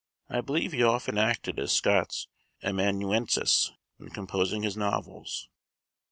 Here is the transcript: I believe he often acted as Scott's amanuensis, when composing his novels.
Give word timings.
I 0.31 0.41
believe 0.41 0.71
he 0.71 0.81
often 0.81 1.19
acted 1.19 1.59
as 1.59 1.71
Scott's 1.71 2.27
amanuensis, 2.63 3.69
when 3.97 4.09
composing 4.09 4.63
his 4.63 4.75
novels. 4.75 5.47